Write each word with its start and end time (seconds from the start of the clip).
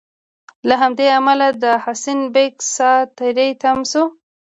له 0.67 0.75
همدې 0.81 1.07
امله 1.19 1.47
د 1.63 1.65
حسین 1.83 2.19
بېګ 2.33 2.53
سا 2.75 2.91
تری 3.17 3.49
تم 3.61 3.77
شوه. 3.91 4.07